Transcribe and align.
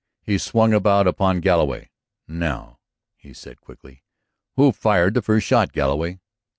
He 0.23 0.39
swung 0.39 0.73
about 0.73 1.05
upon 1.05 1.41
Galloway. 1.41 1.91
"Now," 2.27 2.79
he 3.15 3.35
said 3.35 3.61
quickly, 3.61 4.01
"who 4.55 4.71
fired 4.71 5.13
the 5.13 5.21
first 5.21 5.45
shot. 5.45 5.73
Galloway?" 5.73 6.19